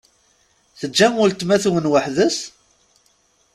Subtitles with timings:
[0.79, 2.37] Teǧǧam weltma-twen weḥd-s?